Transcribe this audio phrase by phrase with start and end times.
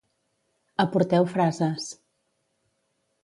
[0.83, 1.85] Aporteu frases.